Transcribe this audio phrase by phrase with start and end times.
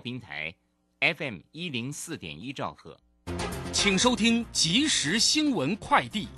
[0.00, 0.54] 平台
[1.00, 2.98] ，FM 一零四点一兆赫，
[3.72, 6.28] 请收听即时新闻快递。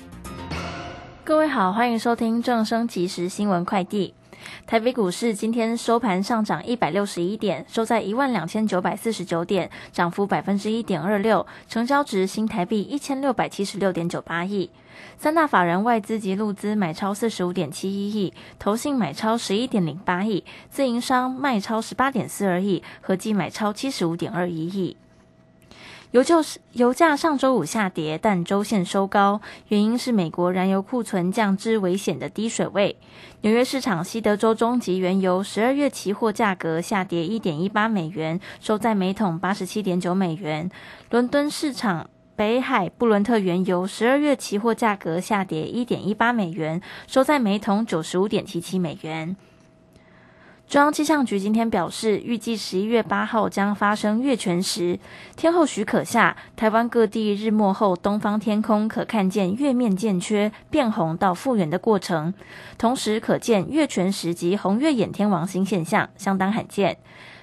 [1.24, 4.14] 各位好，欢迎收听正声即时新闻快递。
[4.66, 14.70] 台北股市今天收盘上涨一百六十一点，收在一万两千九百四十九点，涨幅百分之一点二六，成交值新台币一千六百七十六点九八亿。
[15.18, 24.96] 三大法人外资及路资买超四十五点七一亿，投信买超十一点零八亿，自营商卖超十八点四二亿，合计买超七十五点二一亿。
[26.12, 32.96] 油就是油价上周五下跌，但周线收高，原因是美国燃油库存降至危险的低水位。
[33.42, 40.68] 纽约市场西德州中级原油十二月期货价格下跌一点一八美元，收在每桶八十七点九美元。
[41.10, 49.36] 伦敦市场北海布伦特原油十二月期货价格下跌一点一八美元，收在每桶九十五点七七美元。
[50.70, 55.00] 中央气象局今天表示，预计十一月八号将发生月全食，
[55.34, 62.32] 天后许可下，台湾各地日末后东方天空可看见月面渐缺、变红到复原的过程，
[62.78, 66.98] 同时可见月全食及红月掩天王星现象，相当罕见。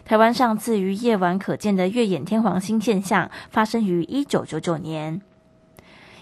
[0.06, 5.22] 台湾上次于夜晚可见的月掩天王星现象，发生于一九九九年。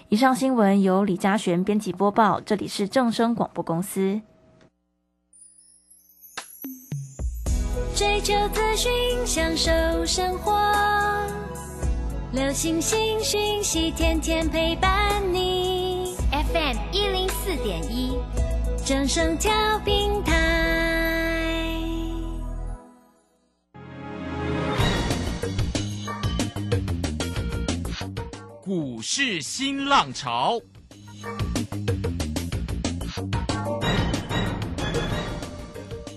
[0.08, 4.20] 以上新闻由李嘉璇编辑播报，这里是正声广播公司。
[7.96, 8.92] 追求资讯，
[9.26, 9.70] 享受
[10.04, 10.52] 生活，
[12.30, 16.14] 流星星讯息，天天陪伴你。
[16.30, 18.18] FM 一零四点一，
[18.84, 21.80] 掌声跳平台。
[28.62, 30.60] 股市新浪潮。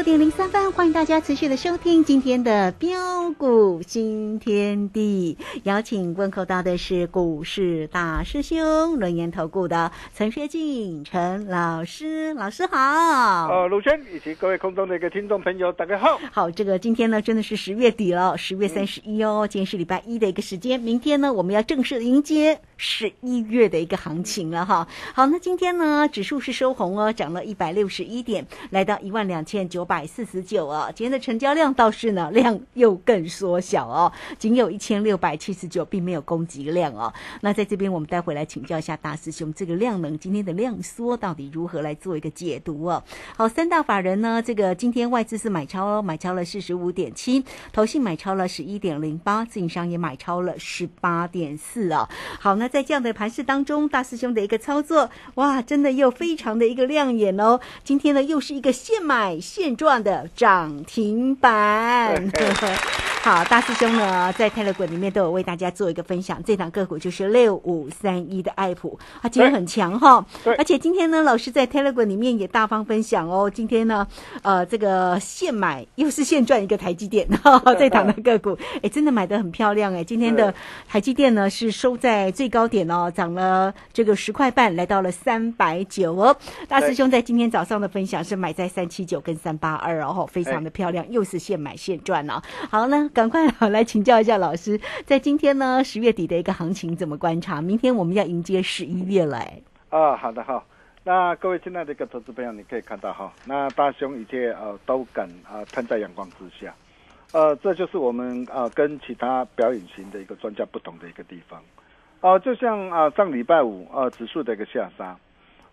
[0.00, 5.36] 六点零三分，欢迎大家持续的收听今天的标股新天地。
[5.64, 12.78] 邀请问候到的是股市大师兄、轮研投顾的陈学进陈老师，老师好。
[13.48, 16.18] 呃，卢轩以及各位空中的一个听众朋友，大家好。
[16.32, 24.88] 好，这个今天呢，真的是十月底了，十月三十一哦，今天是礼拜一的一个时间，明天呢，我们要正式迎接十一月的一个行情了哈。
[25.12, 29.86] 好，那今天呢，指数是收红哦，涨了一百六十一点，来到一万两千九。
[29.90, 37.12] 百四十九啊，今天的成交量倒是呢，量又更缩小哦，仅有一千六百七十九，并没有供给量哦。
[37.40, 43.02] 那在这边，我们待会来请教一下大师兄，这个量能今天的量缩到底如何来做一个解读哦？
[43.36, 52.08] 好，三大法人呢，这个今天外资是买超哦，买超了四十五点七，投信买超了十一点零八，自营商也买超了十八点四啊。
[52.38, 57.58] 好，那在这样的盘势当中，大师兄的一个操作，哇，真的又非常的一个亮眼哦。
[57.82, 59.76] 今天呢，又是一个现买现。
[59.80, 62.30] 赚的涨停板，
[63.22, 70.22] 好，大师兄呢在泰勒股里面都有为大家做一个分享，这档个股就是六五三一的爱普，啊今天很强哈，
[70.58, 74.06] 而且今天呢老师在泰勒股里面也大方分享哦，今天呢
[74.42, 78.58] 呃这个现买又是现赚一个台积电， 哈哈这档的个股。
[78.82, 80.52] 哎真的买的很漂亮哎，今天的
[80.88, 86.36] 台积电呢是收在最高点哦，涨了这个十块半，来到了三百九哦，
[86.68, 89.69] 大师兄在今天早上的分享是买在三七九跟三八。
[89.70, 92.42] 八二哦，非常的漂亮，又是现买现赚哦。
[92.68, 97.60] 好呢，赶快 来请教一下老师，在今天呢十月底的一个行情怎么观察？
[97.60, 99.38] 明天我们要迎接十一月了。
[99.90, 100.60] 啊，好的哈。
[101.04, 106.74] 那各位亲爱的一个投资朋友，你可以看到哈，那大熊一切呃都敢啊喷在阳光之下，
[107.32, 111.62] 呃，这就是我们啊跟其他表演型的一个专家不同的一个地方。
[112.22, 115.16] 哦、就像啊、上礼拜五呃指数的一个下杀，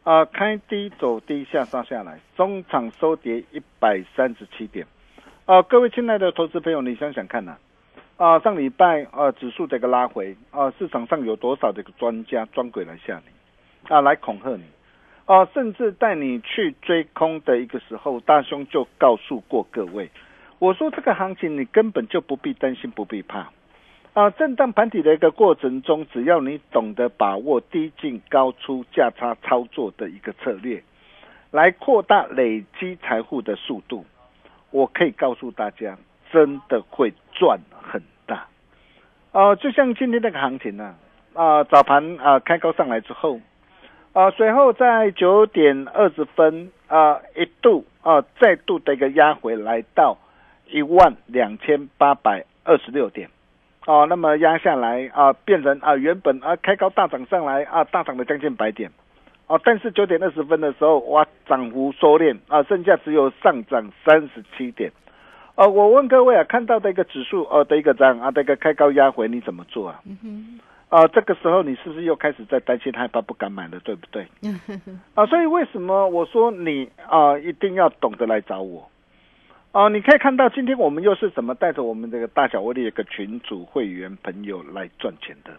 [0.07, 4.87] 啊、开低走低下杀下来，中场收跌一百三十七点。
[5.43, 7.57] 啊、各位亲爱的投资朋友，你想想看呐、
[8.15, 14.63] 啊，上礼拜啊指数的一个拉回啊，市场上有多少的一个专家专鬼来吓你啊，来恐吓你
[15.25, 20.09] 啊，甚至带你去追空的一个时候，大兄就告诉过各位，
[20.59, 23.49] 我说这个行情你根本就不必担心，不必怕。
[24.17, 30.81] 啊，震荡盘底的一个过程中，只要你懂得把握低进高出价差操作的一个策略，
[31.51, 34.03] 来扩大累积财富的速度，
[34.71, 35.95] 我可以告诉大家，
[36.31, 38.47] 真的会赚很大。
[39.33, 40.95] 啊，就像今天那个行情呢、
[41.35, 43.39] 啊，早盘啊开高上来之后，
[44.13, 50.17] 啊，随后在九点二十分啊一度啊再度的一个压回来到
[50.65, 53.29] 一万两千八百二十六点。
[53.87, 58.91] 哦，那么压下来啊，变成啊原本啊开高大涨上来啊，大涨了将近百点，
[59.47, 64.91] 哦，但是九点二十分的时候，哇，涨幅收敛啊，剩下只有上涨三十七点。
[65.55, 70.01] 哦，我问各位啊，看到的一个指数哦的一个涨啊的一个开高压回，你怎么做啊？
[70.89, 74.27] 啊，这个时候你是不是又开始在担心害怕不敢买了，对不对？
[75.15, 78.85] 啊， 所以为什么我说你啊一定要懂得来找我？
[79.77, 85.51] 哦，你可以看到今天我们又是怎么带着我们这个大小威力的一个群主会员朋友来赚钱的。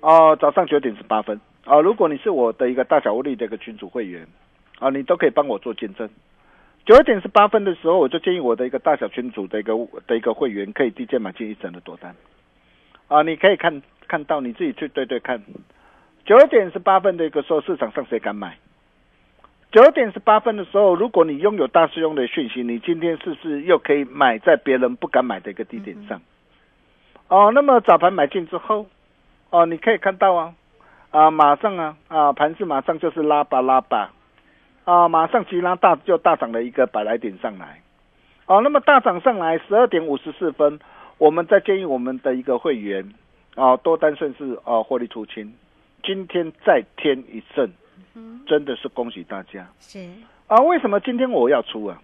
[0.00, 4.26] 哦，早上九点十八分啊，如果你是我的一个大小威力的一个群主会员
[4.80, 6.10] 啊，你都可以帮我做见证。
[6.84, 9.72] 九点十八分的时候，我就建议我的一个大小群组的一个
[10.08, 12.16] 的一个会员可以低阶买进一整的多单。
[13.06, 15.40] 啊，你可以看看到你自己去对对看，
[16.26, 18.58] 九点十八分的一个时候，市场上谁敢买？
[19.72, 26.20] 九点十八分的时候，如果你拥有大师兄的讯息，你今天是不是又可以买在别人不敢买的一个低点上？
[27.28, 28.86] 哦，那么早盘买进之后，
[29.48, 30.54] 哦，你可以看到啊，
[31.10, 34.12] 啊，马上啊，啊，盘市马上就是拉吧拉吧，
[34.84, 37.80] 啊，马上急拉大就大涨了一个百来点上来，
[38.44, 40.78] 哦，那么大涨上来十二点五十四分，
[41.16, 43.10] 我们再建议我们的一个会员，
[43.56, 45.54] 哦，多单顺势哦获利出清，
[46.02, 47.72] 今天再添一胜。
[48.46, 50.08] 真的是恭喜大家是
[50.46, 50.56] 啊！
[50.58, 52.00] 为什么今天我要出啊？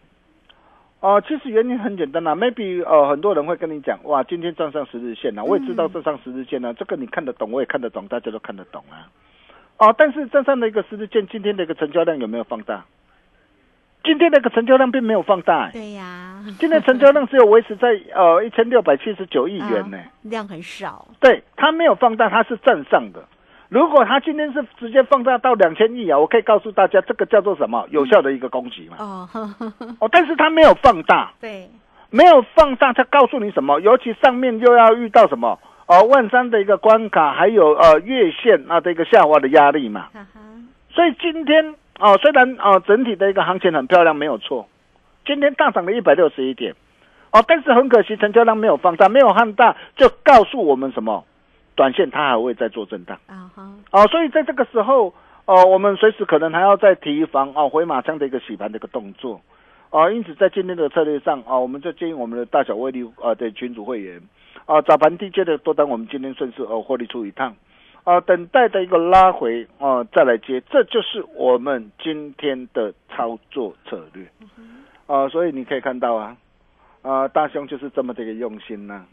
[1.00, 9.08] 啊，其实原因很简单啊，maybe 呃很多人会跟你讲，哇，今天站上十日线了、啊，我也知道站上十日线了、啊，这个你看得懂，我也看得懂，大家都看得懂啊。
[9.78, 12.84] 哦、啊，但是站上的一个十日线，今天的一个成交量有没有放大？
[14.02, 23.22] 今天那个成交量并没有放大、欸，对呀，今天成交量只有维持在呃一千六百七十九亿元呢、量很少，对，它没有放大，它是站上的。
[23.68, 27.86] 如果它今天是直接放大到两千亿啊，我可以告诉大家，这个叫做什么？
[27.90, 28.96] 有效的一个攻击嘛。
[28.98, 29.28] 哦，
[30.00, 31.68] 哦，但是它没有放大，对，
[32.10, 33.78] 没有放大，它告诉你什么？
[33.80, 35.58] 尤其上面又要遇到什么？
[35.86, 40.08] 哦，万三的一个关卡，还有呃月线啊的一个下滑的压力嘛。
[40.90, 44.66] 所以今天哦，虽然哦整体的一个行情很漂亮，没有错，
[45.26, 46.74] 今天大涨了一百六十一点，
[47.32, 51.24] 哦，但是很可惜成交量没有放大，没有放大，就告诉我们什么？
[51.78, 53.16] 短线它还会再做震荡。
[53.28, 55.14] 啊哈，哦，所以在这个时候
[55.46, 59.40] 哦，我们随时可能还要再提防哦回马枪的一个洗盘的一个动作。
[59.90, 64.20] 哦，因此在今天的策略上哦，我们就建议我们的大小威力啊的群主会员
[64.66, 67.54] 啊早盘低阶的多单，我们今天顺势哦获利出一趟。
[68.02, 74.26] 啊，等待的一个拉回啊再来接，这就是我们今天的操作策略。
[75.06, 76.36] 啊，所以你可以看到啊
[77.02, 79.06] 啊大兄就是这么的一个用心呐、啊。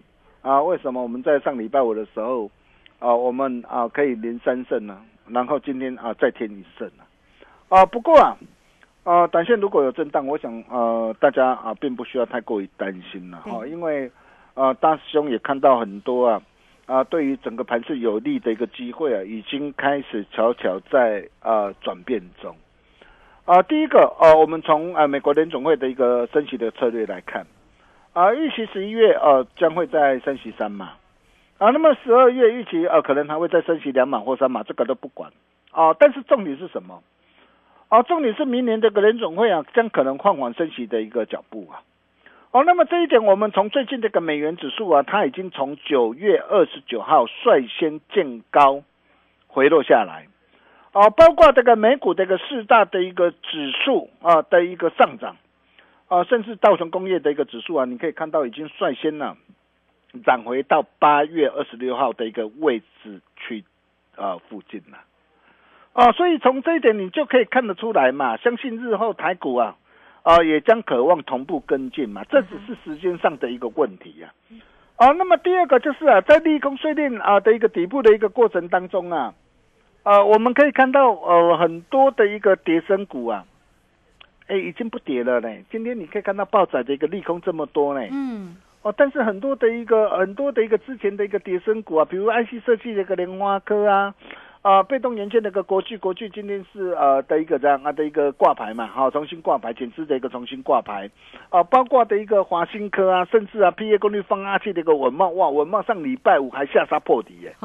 [0.45, 2.51] 啊，为什么我们在上礼拜五的时候，
[2.99, 5.01] 啊，我们啊可以连三胜呢？
[5.27, 7.03] 然后今天啊再添一胜呢？
[7.67, 8.37] 啊，不过啊，
[9.03, 14.11] 啊，短线如果有震荡，我想呃大家啊并不需要太过于担心了哈、啊，因为
[14.53, 16.39] 啊大师兄也看到很多啊
[16.85, 22.55] 啊对于整个盘势有利的一个机会啊，已经开始悄悄在啊转变中。
[23.45, 27.43] 啊，第一个呃、啊，我们从啊美国联总会的一个升息的策略来看。
[28.15, 30.93] 啊，预期十一月呃将会在升息三码，
[31.57, 35.33] 啊，那么十二月预期呃可能还会再升息两码或三码，这个都不管
[35.71, 35.93] 啊。
[35.99, 37.03] 但是重点是什么？
[37.89, 41.83] 啊，重点是明年这个联总会啊将可能放缓升息的一个脚步啊。
[42.51, 48.81] 哦、那么这一点我们从最近这个美元指数啊，它已经从九月二十九号率先见高
[49.47, 50.27] 回落下来，
[50.93, 55.35] 啊，包括这个美股这个四大的一个指数啊的一个上涨。
[56.07, 59.35] 啊，甚至道琼工业的一个指数啊，你可以看到已经率先呢
[60.23, 63.63] 涨回到八月二十六号的一个位置去
[64.15, 64.99] 啊附近了。
[65.93, 69.77] 啊，所以从这一点你就可以看得出来嘛，相信日后台股啊
[70.23, 74.33] 啊也将渴望同步跟进嘛，这只是时间上的一个问题呀、
[74.97, 79.33] 哦，那么第二个就是啊，在利空碎裂啊的一个底部的一个过程当中啊，
[80.03, 83.45] 呃，我们可以看到呃很多的一个跌升股啊，
[84.47, 85.63] 哎，已经不跌了嘞。
[85.71, 88.09] 今天你可以看到暴涨的一个利空这么多嘞。
[88.11, 94.13] 嗯，哦，但是很多的一个很多的一个之前的一个跌升股啊，比如 IC 设计的一个莲花科啊。
[94.65, 101.07] 啊，被动元件那个国巨，国巨今天是呃的一个这样啊的一个挂牌嘛，好，重新挂牌，减资的一个重新挂牌，
[101.49, 107.55] 啊，包括的一个华新科啊，甚至啊，P A 功率放大器的一个文茂，哇，文茂上礼拜五还下杀破底耶，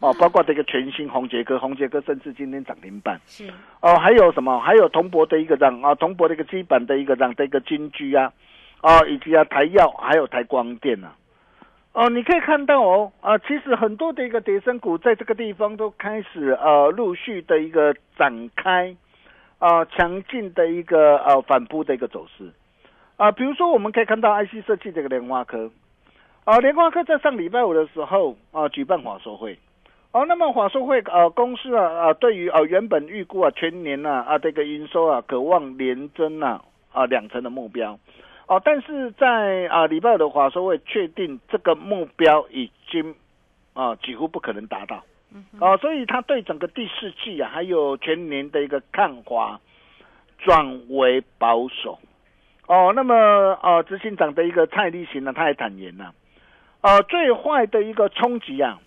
[0.00, 3.48] 哦，包括这个全新红杰科，红杰科甚至今天涨停板，是，
[3.80, 4.60] 哦，还有什么？
[4.60, 8.30] 还有铜箔的一个这样啊，铜箔的一个基本的一个这样的一个金居啊，
[8.82, 11.14] 啊，以及啊台药，还有台光电啊。
[11.92, 18.94] 哦，你可以看到哦，啊，其实很多的一个跌升股在这个地方都开始呃陆续的一个展开，
[19.58, 22.52] 啊，强劲的一个呃反扑的一个走势，
[23.16, 25.68] 啊，比如说我们可以看到 IC 设计这个莲花科，
[26.44, 29.58] 啊，莲花科在上礼拜五的时候啊举办华硕会，
[30.12, 36.60] 哦，那么华硕会呃公司啊啊对于啊原本预估啊全年呐啊这个营收啊渴望连增呐
[36.92, 37.98] 啊两成的目标。
[38.50, 43.14] 哦，但是在啊礼拜五的话，说会确定这个目标已经
[43.74, 45.04] 啊几乎不可能达到，
[45.60, 49.60] 哦，所以他对整个第四季啊还有全年的一个看法
[50.38, 52.00] 转为保守。
[52.66, 53.14] 哦，那么
[53.62, 56.10] 呃执行长的一个蔡立行呢，他也坦言呐，
[56.80, 58.80] 呃最坏的一个冲击啊，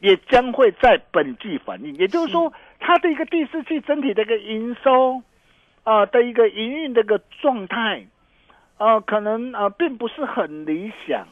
[0.00, 5.22] 也将会在本季反映，也就是说，他的一个第四季整体的一个营收
[5.82, 8.06] 啊的一个营运的一个状态。
[8.82, 11.24] 啊，可能啊，并不是很理想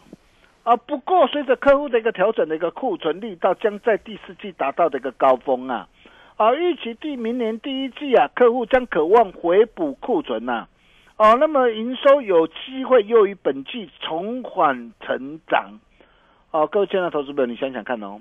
[0.62, 0.76] 啊。
[0.76, 5.88] 不过，随着客户的一个调整的一个库存力道，将在第四季达到的一个高峰啊。
[6.36, 10.68] 啊，预期第明年第一季啊，客户将渴望回补库存呐。
[11.16, 15.80] 哦，那么营收有机会优于本季重缓成长。
[16.52, 18.20] 哦，各位亲爱的投资者，你想想看哦，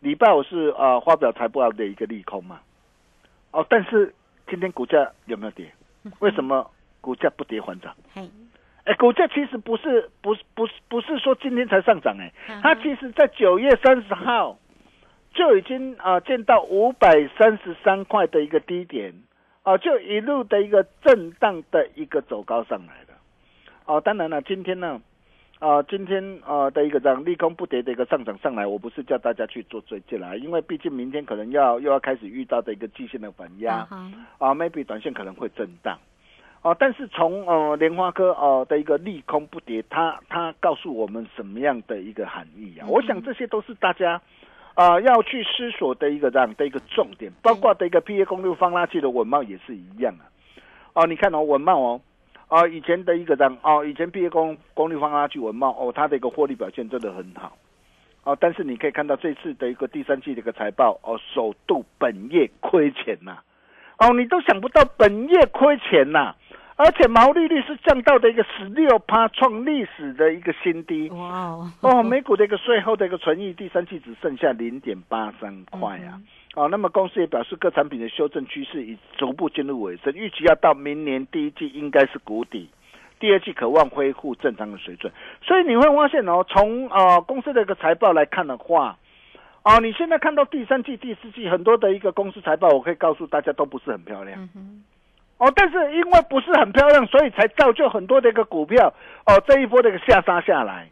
[0.00, 2.60] 礼拜五是啊发表财报的一个利空嘛。
[3.52, 4.14] 哦，但是
[4.50, 5.72] 今天股价有没有跌？
[6.20, 7.96] 为什么股价不跌反涨？
[8.86, 14.56] 哎，股价其实不是，不是，不是，不是说今天才上涨，哎，它其实在九月三十号
[15.34, 19.12] 就已经啊见到五百三十三块的一个低点，
[19.64, 23.14] 啊，就一路的一个震荡的一个走高上来的，
[23.86, 25.00] 哦，当然了，今天呢，
[25.58, 33.84] 啊，今天啊的一个这样利空不跌的一个上涨上来，我不是叫大家去做追进来，因为毕竟明天可能要又要开始遇到的一个季线的反压，
[34.38, 35.98] 啊，maybe 短线可能会震荡。
[36.66, 42.88] 哦，但是从呃莲花科哦的一个利空不跌，它它告诉我们什么样的一个含义啊？
[42.88, 44.20] 我想这些都是大家
[44.74, 50.26] 啊要去思索的一个这样的一个重点，包括的一个 P A 公路放拉器的文茂也是一样啊。
[50.94, 52.00] 哦，你看哦，文茂哦，
[52.48, 57.56] 啊以前的一个这样哦，以前 P A 公功率方拉器稳茂哦，它的一个获利表现真的很好
[58.24, 63.38] 哦，但是你可以看到这次的一个第三季的一个财报哦，首度本业亏钱呐，
[63.98, 66.34] 哦，你都想不到本业亏钱呐。
[66.76, 71.08] 而且毛利率是降到的一个十六趴，创历史的一个新低。
[71.08, 71.72] 哇哦！
[71.80, 76.20] 哦，美股的一个税后的一个存益，第三季只剩下零点八三块啊。
[76.54, 82.68] 哦，那么公司也表示，各产品的修正趋势已逐步进入尾声，预期要到明年第一季应该是谷底，
[83.18, 85.10] 第二季渴望恢复正常的水准。
[85.42, 88.98] 所以你会发现哦，从呃公司的一个财报来看的话，
[89.62, 94.46] 哦，你现在看到第三季、第四季很多的一个公司财报，我可以告诉大家都不是很漂亮。
[95.38, 98.92] 哦，但是因为不是很漂亮，所以才造就很多的一个股票
[99.26, 100.88] 哦这一波的一个下杀下来。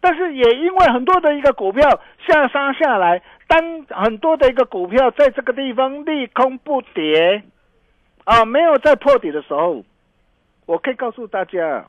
[0.00, 1.88] 但是也因为很多的一个股票
[2.26, 7.42] 下杀下来，当很多的一个股票在这个地方利空不跌，
[8.24, 9.84] 啊，没有在破底的时候，
[10.66, 11.86] 我可以告诉大家，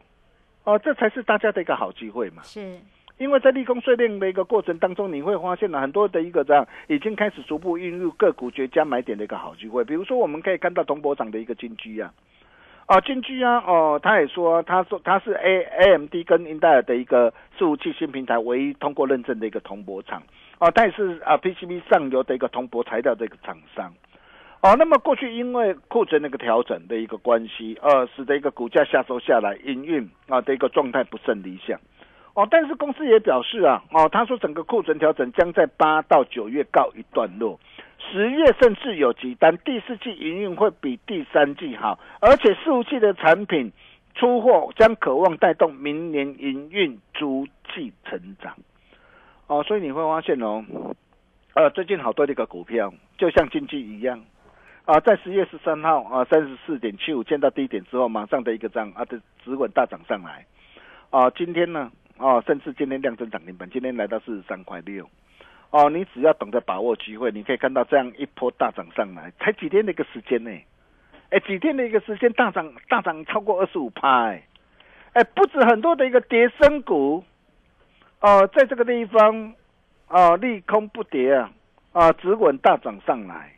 [0.63, 2.43] 哦，这才是大家的一个好机会嘛。
[2.43, 2.77] 是。
[3.19, 9.83] 因为在利空碎裂的一个过程当中，你会发现了很多的一个这样已经开始逐步运入个股绝佳买点的一个好机会。
[9.83, 12.11] 比如说，我们可以看到铜博厂的一个金居啊，
[12.87, 20.23] 啊金居啊，哦，他也说，他说他是 A A M D 跟英戴尔的一个伺服器新平台唯一通过认证的一个铜箔厂，
[20.59, 23.93] 哦，他也是啊 P C B 上游的一个铜箔材料的一个厂商，
[24.61, 31.79] 哦，那么过去因为库存那个调整的一个关系，呃，使得一个股价下收下来，营运啊的一个状态不甚理想。
[32.35, 37.59] 哦，但是公司也表示啊，哦，他说整个库存调整将在八到九月告一段落，
[37.99, 43.71] 十月甚至有急单，第四季营运会比第三季好，而且四五季的产品
[44.15, 48.55] 出货将渴望带动明年营运逐季成长。
[49.45, 50.65] 哦，所以你会发现哦，
[51.53, 54.19] 呃，最近好多这个股票就像经济一样，
[54.85, 60.47] 啊，在十月十三号啊三十四点七五见到低点之后，马上的一个涨啊的止稳大涨上来。
[61.11, 65.09] 啊，今天呢，哦，甚至今天量增涨停板，今天来到四十三块六。
[65.71, 70.51] 哦，你只要懂得把握机会，你可以看到这样一波大涨上来，才几天的一个时间呢？
[71.31, 74.43] 哎，几天的一个时间大涨大涨超过二十五趴，哎，
[75.13, 77.23] 哎，不止很多的一个跌升股，
[78.19, 79.55] 哦，在这个地方，
[80.09, 81.51] 哦，利空不跌啊，
[81.91, 83.52] 啊，只稳大涨上来。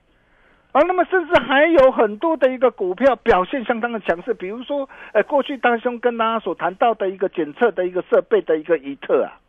[0.76, 9.40] 啊，那么甚至还有很多的一个股票表现相当的强势，比如说，呃，过去大兄跟大家所谈到的一个检测的一个设备的一个仪特啊，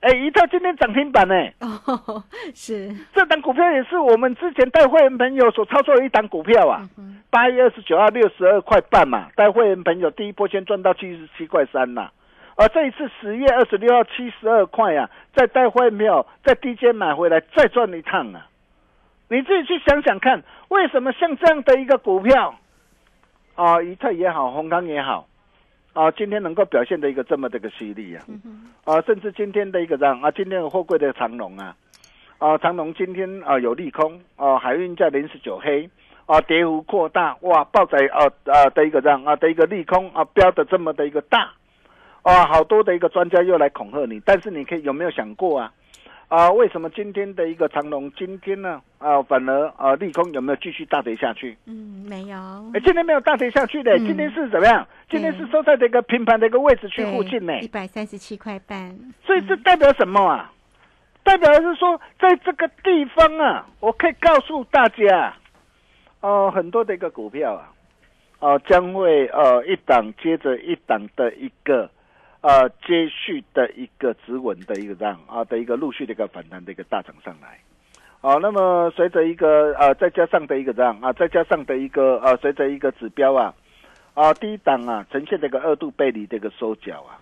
[0.00, 2.90] 哎，仪特今天涨停板呢，哦， 是。
[3.14, 6.82] 这档股票也是我们之前带会员朋友所操作的一档股票啊，
[7.30, 12.10] 八月二十九号六十二块半嘛，带会员朋友第一波先赚到七十七块三呐，
[12.56, 18.48] 而这一次十月二十六号七十二块啊，再带会员朋友在低阶买回来再赚一趟啊。
[19.30, 22.52] 你自己去想想看，为什么像这样的一个股票，
[23.54, 25.28] 啊，怡特也好，宏康也好，
[25.92, 28.24] 啊，今天能够表现的一个这么的一个犀利啊，
[28.84, 31.76] 啊，甚至今天的一个让啊，今天的货柜的长龙啊，
[32.38, 35.88] 啊，长龙今天啊有利空啊，海运价零十九黑
[36.26, 41.52] 啊，跌幅扩大，哇，爆仔啊啊的一个让啊的一个利空啊，标的这么的一个大，
[42.22, 45.72] 啊，好多的一个专家又来恐吓你，但是你可以有没有想过啊？
[46.30, 48.80] 啊，为什么今天的一个长龙今天呢？
[48.98, 51.58] 啊，反而啊，利空有没有继续大跌下去？
[51.66, 52.36] 嗯，没有。
[52.72, 54.86] 哎，今天没有大跌下去的，今天是怎么样？
[55.10, 58.96] 今天是收在这个平盘的一个位置区附近呢，一百三十七块半。
[59.26, 60.52] 所以这代表什么啊？
[61.24, 65.34] 代表的是说，在这个地方啊，我可以告诉大家，
[66.20, 67.72] 哦，很多的一个股票啊，
[68.38, 71.90] 哦，将会呃一档接着一档的一个。
[72.42, 77.60] 呃，接续的一个止稳的一个这样啊的一个陆续的一个反弹的一个大涨上来，
[78.22, 83.52] 啊，那么随着一个呃再加上的一个这样啊再加上的一个呃随着一个指标啊
[84.14, 87.20] 啊低档啊呈现这个二度背离的一个收脚啊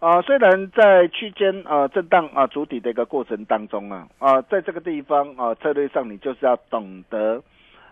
[0.00, 7.40] 啊虽然在区间啊震荡啊主体的一个过程当中啊啊在这个地方啊策略上你就是要懂得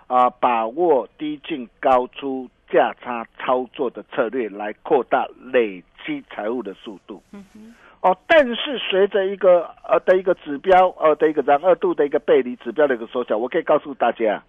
[0.09, 2.51] 啊把握低进高出。
[2.69, 7.23] 价差操作的策略来扩大累积财务的速度。
[7.33, 7.75] 嗯。
[8.03, 14.43] 哦，但是随着一个呃的一个指标呃的一个然二度的一个背离指标的一个缩小，我可以告诉大家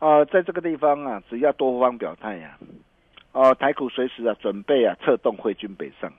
[0.00, 2.56] 呃，在这个地方啊，只要多方表态呀，
[3.32, 6.10] 哦，台股随时啊准备啊策动汇军北上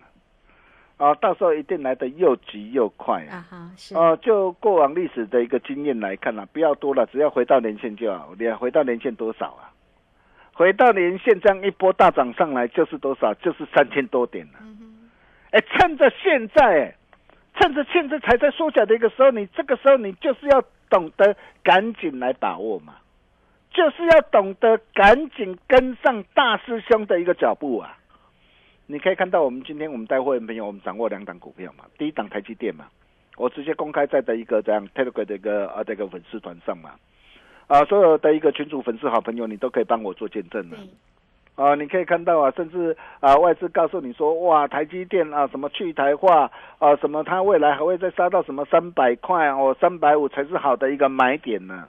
[0.98, 3.44] 啊，啊，到时候一定来的又急又快啊。
[3.50, 3.96] 哈，是。
[3.96, 8.34] 哦，就过往历史的一个经验来看啊，不要多了，只要回到年线就好。
[8.39, 9.71] 你回到年线多少啊？
[10.62, 13.34] 回到年线这样一波大涨上来，就是多少？
[13.34, 14.60] 就是三千多点了。
[15.50, 16.95] 哎，趁着现在，
[17.56, 22.97] 趁着现在才在缩小的一个时候，你这个时候你就是要懂得赶紧来把握嘛，
[23.71, 27.97] 就是要懂得赶紧跟上大师兄的一个脚步啊！
[28.86, 32.86] 你可以看到，我们今天我们带会员朋友，我们掌握两档股票嘛，第一档台积电嘛，
[33.36, 36.91] 我直接公开在的一个这样 Telegram 的一个啊这个粉丝团上嘛。
[37.72, 40.76] 啊，所有的一个群主粉丝好朋友，你都可以帮我做见证的。
[41.56, 51.88] 啊，你可以看到啊，甚至啊，外资告诉你说，哇，台积电啊，什么去台化啊，什么它未来还会再杀到什么三百块哦，三百五才是好的一个买点呢。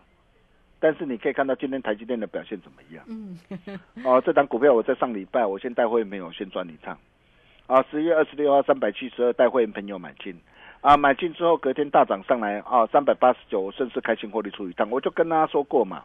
[0.79, 3.05] 但是你可以看到今天台积电的表现怎么样？
[3.09, 3.37] 嗯，
[4.07, 6.97] 哦，这档股票我在上礼拜我先带会员朋友先赚一趟。
[7.67, 10.39] 啊，十月二十六号三百七十二带会员朋友买进。
[10.83, 14.91] 啊，买进之后隔天大涨上来啊，三百八十九，顺势开心获利出一趟。
[14.91, 16.03] 我就跟大家说过嘛，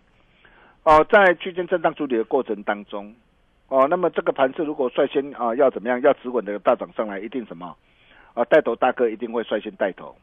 [0.84, 3.12] 哦，在区间震荡处理的过程当中，
[3.70, 7.76] 哦，那么这个盘子如果率先啊要怎么样，要止稳的大涨上来，一定什么
[8.36, 10.16] 啊带头大哥一定会率先带头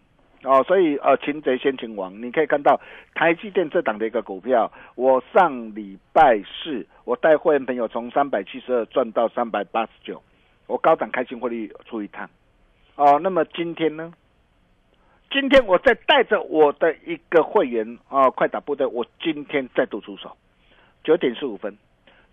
[0.45, 2.81] 哦，所以呃擒贼先擒王，你可以看到
[3.13, 10.23] 台积电这档的一个股票，我上礼拜四我带会员朋友从三百七十二赚到三百八十九，
[10.69, 12.31] 我高档开心获利出一趟
[12.95, 14.13] 哦，那么今天呢？
[15.35, 20.37] 今天我再带着我的一个会员啊，快打部队，我今天再度出手，
[21.03, 21.77] 九点十五分，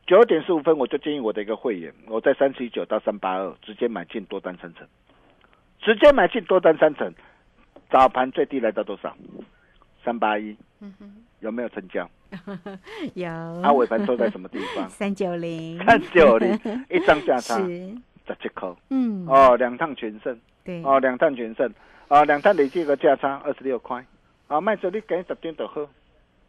[0.06, 4.86] 九点十五分我就建议我的一个会员，我在三七九到三八二直接买进多单三成，
[5.80, 7.12] 直接买进多单三成，
[7.90, 9.18] 早盘最低来到多少？
[10.06, 10.56] 三八一，
[11.40, 12.08] 有没有成交？
[13.16, 13.28] 有。
[13.64, 14.88] 阿尾盘收在什么地方？
[14.94, 16.54] 三九零，三九零，
[16.88, 17.58] 一张价差
[18.28, 21.68] 十七块，嗯，哦，两趟全胜，对，哦，两趟全胜。
[22.12, 24.06] 啊，两趟累计个价差二十六块，
[24.50, 25.88] 啊，卖这里给十点就好，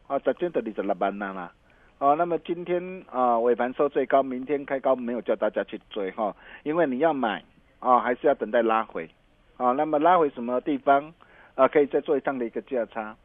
[0.08, 1.52] 啊，十点就二十六万啦啦，
[1.98, 7.44] 啊，那么今天啊尾盘收最高，明天开高没有叫大家去追哈，因为你要买
[7.78, 9.08] 啊，还是要等待拉回，
[9.56, 11.14] 啊，那么拉回什么地方
[11.54, 13.16] 啊，可以再做一趟的一个价差，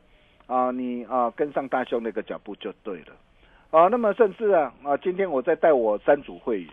[0.45, 3.15] 啊，你啊跟上大兄的一个脚步就对了，
[3.71, 6.71] 啊，那么甚至啊啊，今天我再带我三组会员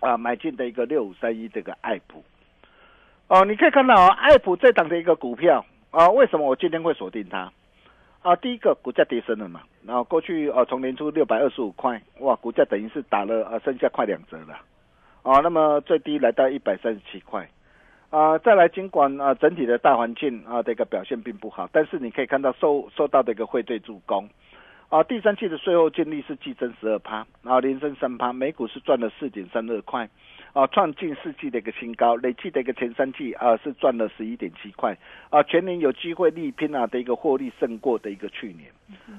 [0.00, 2.24] 啊买进的一个六五三一这个爱普。
[3.28, 7.50] 哦，你可以看到啊，爱普这档的一个股票啊，为什么我今天会锁定它？
[8.20, 14.60] 啊，第一个股价跌升了嘛，然后过去啊从年初六百二十五块，哇，股价等于是打了呃剩下快两折了，
[15.22, 17.48] 啊，那么最低来到一百三十七块，
[18.10, 24.28] 啊，再来尽管啊整体的大环境啊的一个表现并不好，但是你可以看到受受到的一个汇兑助攻，
[24.88, 30.08] 啊，第三季的税后净利是季增十二趴，然后连升三趴，每股是赚了四点三二块。
[30.52, 34.94] 啊，创近四季的一个新高，累计的一个前三季啊是赚了十一点七块，
[35.30, 38.70] 啊，全年有机会力拼啊的一个获利胜过的一个去年，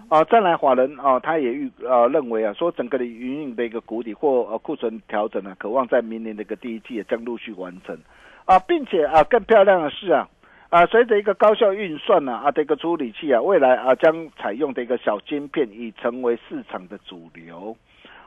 [0.10, 7.98] 啊，再来华人啊，他也预啊认为啊，说整个的营运的一个谷底或呃库存调整呢，渴望在明年的一个第一季也将陆续完成，
[8.46, 10.30] 啊，并且啊更漂亮的是啊，
[10.70, 17.76] 啊随着一个高效运算呢啊的一个处理器啊，未来啊将采用的一个小晶片已成为市场的主流。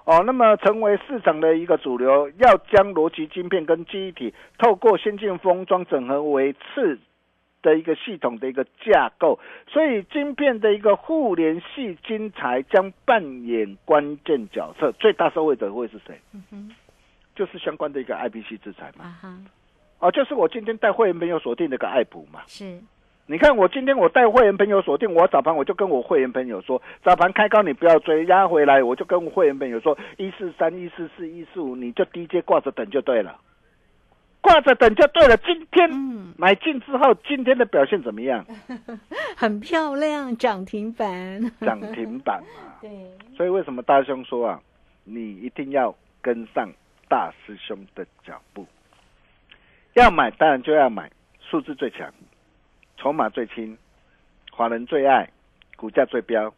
[0.07, 6.97] 哦，那么成为市场的一个主流，要将逻辑晶片跟记忆体透过先进封装整合为次
[7.61, 16.21] 的一个系统的一个架构，所以晶片的一个互联系晶材将扮演关键角色，最大受惠者会是谁？
[16.33, 16.71] 嗯哼，
[17.35, 19.07] 就是相关的一个 IPC 制裁嘛。
[19.07, 19.39] 啊哈，
[19.99, 22.43] 哦，就是我今天带会员朋友锁定那个爱普嘛。
[22.47, 22.81] 是。
[23.29, 33.37] 你看，我今天我带会员朋友锁定，我早盘我就跟我会员朋友说，早盘开高你不要追，压回来我就跟我会员朋友说，一四三、一四四、一四五，你就低阶挂着等就对了，
[34.41, 35.37] 挂着等就对了。
[35.39, 35.91] 今天
[36.39, 38.47] 买进之后，今天的表现怎么样？
[39.37, 42.75] 很漂亮，涨停板，涨停板嘛。
[42.81, 42.91] 对。
[43.37, 44.61] 所以为什么大兄说啊，
[45.03, 46.71] 你一定要跟上
[47.09, 48.65] 大师兄的脚步，
[49.95, 51.11] 要买当然就要买
[51.41, 52.09] 数字最强。
[52.97, 53.77] 筹码最轻，
[54.51, 55.31] 华人最爱，
[55.77, 56.53] 股价最标，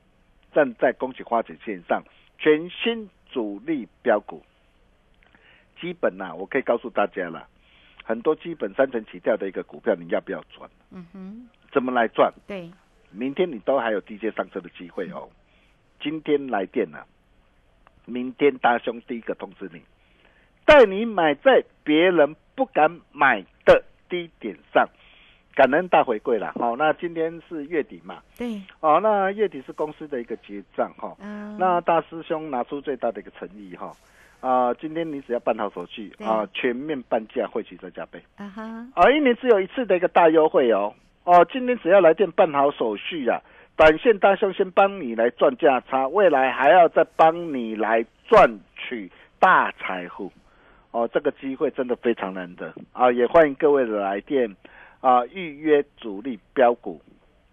[0.54, 2.02] 站在恭喜花姐线上，
[2.38, 4.42] 全新主力标股。
[5.80, 7.48] 基本呐，我可以告诉大家了，
[8.04, 10.68] 很多基本三成起跳的一个股票，你要不要赚？
[10.90, 12.32] 嗯哼，怎么来赚？
[12.46, 12.70] 对，
[13.10, 15.28] 明天你都还有低阶上车的机会哦。
[16.00, 17.06] 今天来电了，
[18.06, 19.82] 明天大兄第一个通知你，
[20.64, 24.88] 带你买在别人不敢买的低点上。
[25.58, 28.22] 感恩大回归了，好，那今天是月底嘛？
[28.38, 31.16] 对，哦，那月底是公司的一个结账哈。
[31.20, 31.58] 嗯。
[31.58, 33.90] 那大师兄拿出最大的一个诚意哈，
[34.38, 38.22] 啊，今天你只要办好手续啊，全面半价，会期再加倍。
[38.36, 38.62] 啊哈。
[38.94, 40.94] 啊，一年只有一次的一个大优惠哦，
[41.24, 43.42] 哦，今天只要来电办好手续啊，
[43.74, 50.30] 短线大兄先帮你来赚价差，未来还要再帮你来赚取大财富，
[50.92, 54.54] 哦，这个机会真的非常难得啊，也欢迎各位的来电。
[55.00, 57.00] 啊，预约主力标股。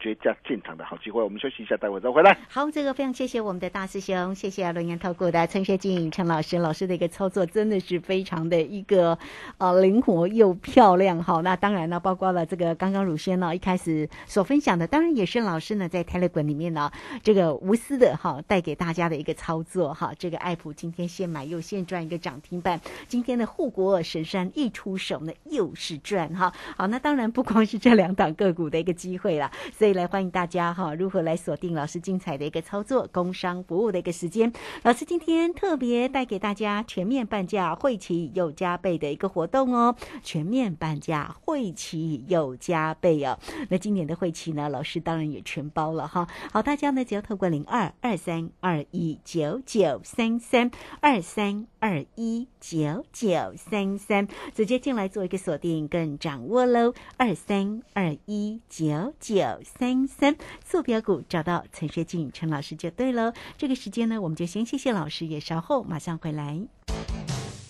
[0.06, 2.38] 绝佳进场的好机会，我们休息一下，待会再回来。
[2.48, 9.18] 好，这个非常谢谢我们的大师兄，谢谢龙岩投顾的陈学进陈老师，老师的一个操作真的是非常的一个
[9.58, 11.24] 呃灵活又漂亮。
[11.24, 16.91] 好，那当然呢，包括了这个刚刚乳轩呢一开始所分享的，当然也是老师呢在泰勒滚里面呢
[17.24, 20.13] 这个无私的哈带给大家的一个操作哈。
[20.20, 26.54] 这个爱普今天现买又现赚一个涨停板，今天的护国神山一出手呢又是赚哈。
[26.78, 29.95] 好，那当然不光是这两档个股的一个机会了，所以。
[29.96, 34.52] 来欢迎大家哈，如何来锁定老师精彩的一个操作、工商服务的一个时间？
[34.84, 39.96] 老师今天特别带给大家全面半价、会期有加倍的一个活动哦！
[40.22, 43.40] 全面半价、会期有加倍哦。
[43.70, 46.28] 那今年的会期呢，老师当然也全包了哈。
[46.52, 56.95] 好，大家呢只要透过零二二三二一九九三三二三二一九九三三直接进来做一个锁定更掌握喽。
[57.15, 60.08] 二三二一九九三。
[60.08, 63.34] 三坐标股找到陈学静陈老师就对了。
[63.56, 66.60] 这个时间呢，我们就先谢谢老师，也稍后马上回来。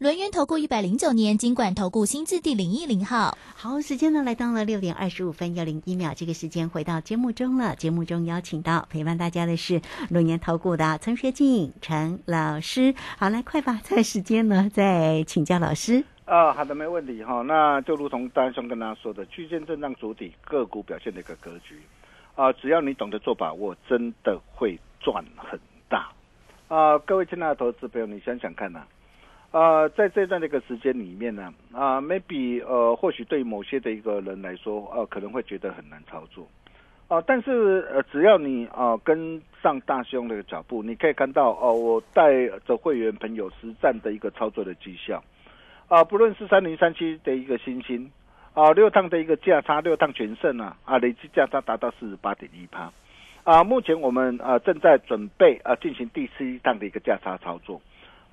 [0.00, 3.38] 轮源投顾一百零九年金管投顾新字第零一零号。
[3.54, 7.76] 好，时间呢来到了六点二十五分又零一秒，这个时间回到节目中了。
[7.76, 9.80] 节目中邀请到陪伴大家的是
[10.10, 12.92] 轮源投顾的陈学静陈老师。
[13.16, 16.02] 好，来快吧，在时间呢再请教老师。
[16.24, 17.42] 啊，好的，没问题哈。
[17.42, 21.80] 那就如同丹兄跟大家说的，区间震荡主体个股表现的一个格局
[22.34, 25.56] 啊，只要你懂得做把握，真的会赚很
[25.88, 26.10] 大
[26.66, 26.98] 啊。
[26.98, 28.82] 各位亲爱的投资朋友，你想想看呐、
[29.54, 36.44] 呃，在这段的一个时间里面呢，啊、m a y b e 呃，或许对某些的一个人来说，呃，可能会觉得很难操作，
[37.06, 45.22] 啊、但是呃，只要你啊、跟上大兄的脚步，你可以看到哦、我带着会员朋友实战的一个操作的绩效，
[45.86, 48.10] 啊、不论是三零三七的一个新星，
[48.54, 52.92] 啊、六趟的一个价差，六趟全胜啊，啊，累计价差达到四十八点一趴，
[53.44, 57.80] 啊，目前我们啊、正在准备啊进行第四趟的一个价差操作。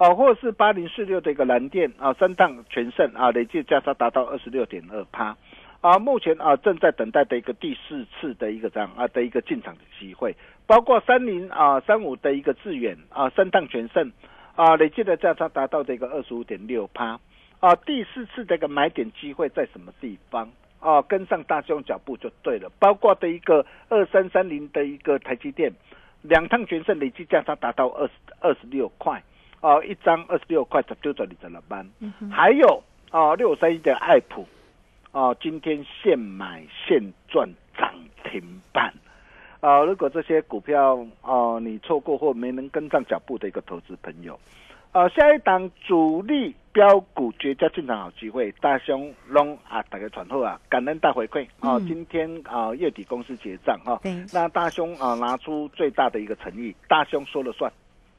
[0.02, 5.38] 啊，或是八零四六的一个蓝电啊，三趟全胜啊，累计价差达到二十六点二趴，
[5.80, 10.36] 啊，目前啊正在等待的一个第四次的一个这样啊的一个进场的机会，
[10.66, 14.12] 包括三零啊三五的一个致远啊，三趟全胜
[14.56, 17.20] 啊，累计的价差达到的一个二十五点六趴，
[17.60, 20.50] 啊，第四次的一个买点机会在什么地方？
[20.80, 25.72] 啊，跟上大众脚步就对了，包括的一个二三三零的一个台积电，
[26.24, 29.22] 两趟全胜累计价差达到二十二十六块。
[29.62, 31.88] 啊，一张二十六块，十六转你怎么办？
[32.32, 34.46] 还有哦，六三一的爱普
[35.12, 37.48] 哦，今天现买现赚
[37.78, 37.94] 涨
[38.24, 38.42] 停
[38.74, 38.94] 板
[39.60, 39.84] 啊！
[39.84, 44.40] 如果这些股票啊你错过或没能跟上脚步的一个投资朋友
[44.92, 51.78] 啊，下一档主力标股绝佳进场好机会，大兄龙啊，大家传后啊，感恩大回馈啊！
[51.78, 57.72] 嗯今天啊月底公司结账哈、对那大兄啊拿出最大的一个诚意，大兄说了算。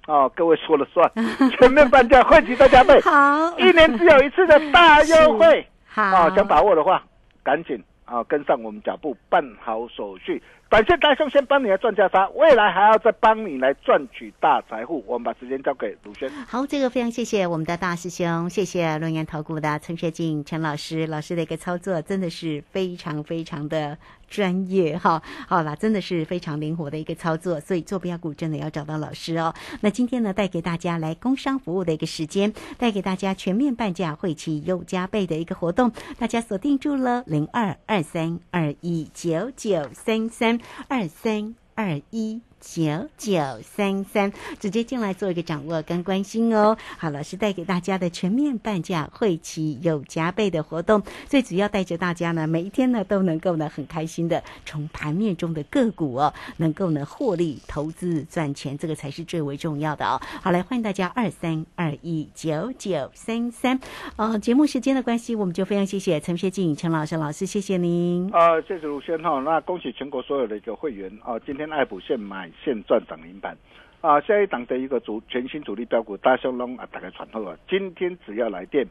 [0.06, 1.10] 哦，各位说了算，
[1.58, 5.66] 全面半价，汇集大家倍，好，一年只有一次的大优惠。
[5.86, 7.02] 好，啊，想把握的话，
[7.42, 10.42] 赶紧啊跟上我们脚步，办好手续。
[10.68, 15.04] 感谢大兄先帮你来赚价差，未来还要再帮你来赚取大财富。
[15.06, 16.30] 我们把时间交给卢轩。
[16.48, 23.98] 好，这个非常谢谢我们的大师兄，谢谢论研投顾的陈学静陈老师，老师的一个操作真的是非常非常的
[24.32, 25.22] 专业哈。
[25.46, 29.54] 好啦，真的是非常灵活的一个操作，所以做标股真的要找到老师哦。
[29.82, 42.40] 那今天呢，带给大家来工商服务的一个时间，带给大家全面半价会期又加倍的一个活动，大家锁定住了零二二三二一九九三三二三二一。
[42.62, 46.76] 九九三三，直接进来做一个掌握跟关心哦。
[46.96, 60.20] 好，老师带给大家的全面半价会期有加倍的活动，最主要带着大家呢，每一天呢都能够呢很开心的从盘面中的个股哦，能够呢获利投资赚钱，这个才是最为重要的哦。
[60.40, 63.80] 好，来欢迎大家二三二一九九三三。
[64.16, 68.30] 哦，节目时间的关系，我们就非常谢谢陈学静陈老师老师，谢谢您。
[68.32, 69.40] 呃，谢谢卢轩哈。
[69.40, 73.56] 那恭喜全国所有的一个会员啊、今天爱普现买现赚涨停板
[74.00, 78.86] 啊、下一档的一个主全新主力标股大雄龙啊，打开传后啊，今天只要来电。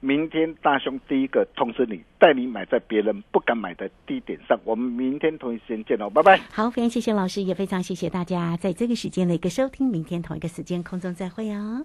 [0.00, 4.58] 明天大雄第一个通知你，带你买在别人不敢买的低点上。
[4.64, 6.36] 我们明天同一时间见哦，拜拜。
[6.52, 9.86] 好，非常谢谢老师，也非常谢谢大家在这个时间的一个收听。
[9.86, 11.84] 明天同一个时间空中再会哦。